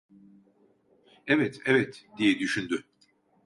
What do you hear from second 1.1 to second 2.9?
"Evet, evet!" diye düşündü…